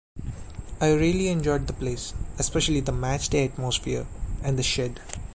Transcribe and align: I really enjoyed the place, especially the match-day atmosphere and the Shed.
I 0.79 0.93
really 0.93 1.27
enjoyed 1.27 1.67
the 1.67 1.73
place, 1.73 2.15
especially 2.39 2.79
the 2.79 2.91
match-day 2.91 3.45
atmosphere 3.45 4.07
and 4.41 4.57
the 4.57 4.63
Shed. 4.63 4.99